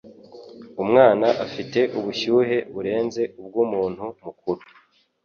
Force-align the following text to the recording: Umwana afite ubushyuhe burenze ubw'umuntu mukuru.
Umwana 0.81 1.27
afite 1.45 1.79
ubushyuhe 1.97 2.57
burenze 2.73 3.21
ubw'umuntu 3.41 4.03
mukuru. 4.23 4.61